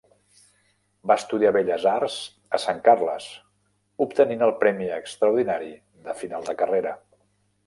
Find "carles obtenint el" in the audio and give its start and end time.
2.87-4.55